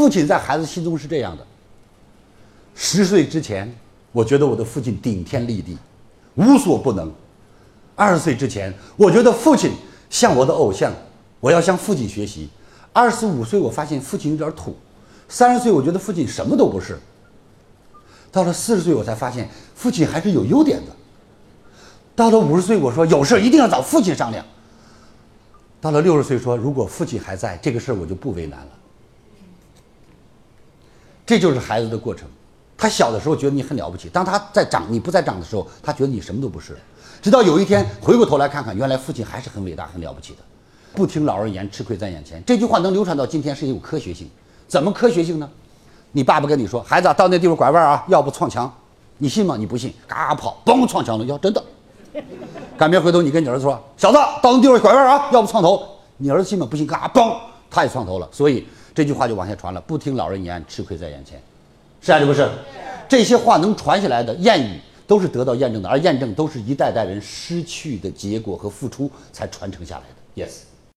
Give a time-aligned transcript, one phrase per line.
[0.00, 1.46] 父亲在孩子心中是这样的：
[2.74, 3.70] 十岁之前，
[4.12, 5.76] 我觉得我的父亲顶天立地，
[6.36, 7.06] 无所不能；
[7.94, 9.70] 二十岁之前，我觉得父亲
[10.08, 10.90] 像我的偶像，
[11.38, 12.48] 我要向父亲学习；
[12.94, 14.72] 二十五岁，我发现父亲有点土；
[15.28, 16.94] 三十岁，我觉得父亲什么都不是；
[18.32, 20.92] 到了四十岁，我才发现父亲还是有优点的；
[22.16, 24.42] 到了五十岁，我说有事一定要找父亲商量；
[25.78, 28.79] 到了六十岁，说如果父亲还在，这个事儿我就不为难了。
[31.30, 32.26] 这就是孩子的过程。
[32.76, 36.76] 他小的时候觉得你很了不起，当他在长你不再长的时候，他觉得你什么都不是。
[37.22, 40.38] 直到有一天回过头来看看，原来父亲还是很伟大、很了不起的。
[40.92, 42.42] 不听老人言，吃亏在眼前。
[42.44, 44.28] 这句话能流传到今天是有科学性。
[44.66, 45.48] 怎么科学性呢？
[46.10, 48.68] 你爸爸跟你说，孩子到那地方拐弯啊，要不撞墙，
[49.18, 49.54] 你信吗？
[49.56, 51.24] 你不信，嘎跑，嘣撞墙了。
[51.26, 51.62] 要真的。
[52.76, 55.86] 赶明回头你跟你儿子说，小子到那地方拐弯啊，要不撞头。
[56.16, 56.66] 你儿子信吗？
[56.68, 57.36] 不信，嘎嘣，
[57.70, 58.28] 他也撞头了。
[58.32, 58.66] 所以。
[58.94, 61.40] 这句话就往下传了，不听老人言，吃亏在眼前，
[62.00, 62.48] 是还是不是？
[63.08, 70.46] 这些话能传下来的谚语，都是得到验证的，而验证都是一代代人失去的结果和付出才传承下来的。
[70.46, 70.60] Yes。